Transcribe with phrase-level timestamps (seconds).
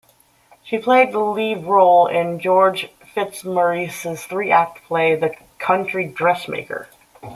[0.63, 6.87] She played the lead role in George Fitzmaurice's three-act play "The Country Dressmaker".